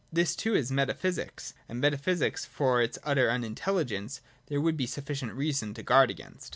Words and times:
This 0.11 0.35
too 0.35 0.55
is 0.55 0.71
meta 0.71 0.95
physics; 0.95 1.53
and 1.69 1.79
metaphysics 1.79 2.43
which, 2.45 2.51
for 2.51 2.81
its 2.81 2.97
utter 3.03 3.29
unintelligence, 3.29 4.21
there 4.47 4.59
would 4.59 4.75
be 4.75 4.87
sufficient 4.87 5.33
reason 5.33 5.75
to 5.75 5.83
guard 5.83 6.09
against. 6.09 6.49